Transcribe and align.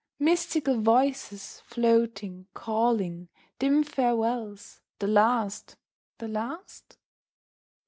Mystical 0.17 0.81
voices, 0.81 1.61
floating, 1.63 2.47
calling; 2.55 3.29
Dim 3.59 3.83
farewells 3.83 4.81
the 4.97 5.05
last, 5.05 5.75
the 6.17 6.27
last? 6.27 6.97